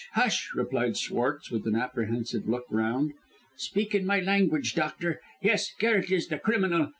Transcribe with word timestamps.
hush!" 0.13 0.49
replied 0.55 0.97
Schwartz, 0.97 1.51
with 1.51 1.67
an 1.67 1.75
apprehensive 1.75 2.49
look 2.49 2.65
round. 2.71 3.13
"Speak 3.55 3.93
in 3.93 4.03
my 4.03 4.19
language, 4.19 4.73
doctor. 4.73 5.19
Yes, 5.43 5.71
Garret 5.79 6.09
is 6.09 6.27
the 6.27 6.39
criminal. 6.39 6.89